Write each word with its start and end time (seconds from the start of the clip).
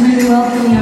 Really 0.00 0.28
well 0.28 0.48
for 0.50 0.81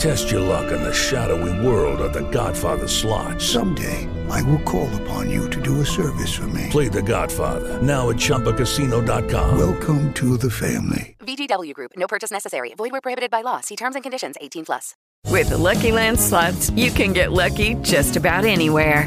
Test 0.00 0.30
your 0.30 0.40
luck 0.40 0.72
in 0.72 0.82
the 0.82 0.94
shadowy 0.94 1.52
world 1.66 2.00
of 2.00 2.14
The 2.14 2.22
Godfather 2.30 2.88
slot. 2.88 3.38
Someday, 3.38 4.08
I 4.30 4.40
will 4.44 4.60
call 4.60 4.88
upon 5.02 5.28
you 5.28 5.50
to 5.50 5.60
do 5.60 5.82
a 5.82 5.84
service 5.84 6.34
for 6.34 6.46
me. 6.46 6.68
Play 6.70 6.88
The 6.88 7.02
Godfather 7.02 7.82
now 7.82 8.08
at 8.08 8.16
ChumbaCasino.com. 8.16 9.58
Welcome 9.58 10.10
to 10.14 10.38
the 10.38 10.50
family. 10.50 11.16
VGW 11.20 11.74
Group. 11.74 11.92
No 11.98 12.06
purchase 12.06 12.30
necessary. 12.30 12.72
Void 12.78 12.92
where 12.92 13.02
prohibited 13.02 13.30
by 13.30 13.42
law. 13.42 13.60
See 13.60 13.76
terms 13.76 13.94
and 13.94 14.02
conditions. 14.02 14.36
18 14.40 14.64
plus. 14.64 14.94
With 15.26 15.50
the 15.50 15.58
Lucky 15.58 15.92
Land 15.92 16.18
slots, 16.18 16.70
you 16.70 16.90
can 16.90 17.12
get 17.12 17.32
lucky 17.32 17.74
just 17.82 18.16
about 18.16 18.46
anywhere. 18.46 19.06